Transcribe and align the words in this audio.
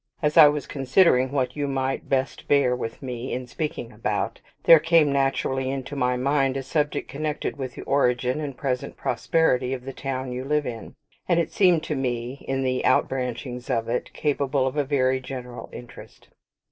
As 0.23 0.35
I 0.35 0.47
was 0.47 0.65
considering 0.65 1.31
what 1.31 1.55
you 1.55 1.67
might 1.67 2.09
best 2.09 2.47
bear 2.47 2.75
with 2.75 3.03
me 3.03 3.31
in 3.31 3.45
speaking 3.45 3.91
about, 3.91 4.41
there 4.63 4.79
came 4.79 5.13
naturally 5.13 5.69
into 5.69 5.95
my 5.95 6.17
mind 6.17 6.57
a 6.57 6.63
subject 6.63 7.07
connected 7.07 7.55
with 7.57 7.75
the 7.75 7.83
origin 7.83 8.41
and 8.41 8.57
present 8.57 8.97
prosperity 8.97 9.73
of 9.73 9.85
the 9.85 9.93
town 9.93 10.31
you 10.31 10.43
live 10.43 10.65
in; 10.65 10.95
and, 11.29 11.39
it 11.39 11.51
seemed 11.51 11.83
to 11.83 11.95
me, 11.95 12.43
in 12.47 12.63
the 12.63 12.83
out 12.83 13.07
branchings 13.07 13.69
of 13.69 13.87
it, 13.87 14.11
capable 14.11 14.65
of 14.65 14.75
a 14.75 14.83
very 14.83 15.19
general 15.19 15.69
interest. 15.71 16.29